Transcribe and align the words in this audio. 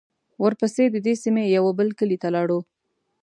ورپسې 0.43 0.83
د 0.91 0.95
دې 1.05 1.13
سیمې 1.23 1.43
یوه 1.55 1.71
بل 1.79 1.89
کلي 1.99 2.17
ته 2.23 2.27
لاړو. 2.35 2.59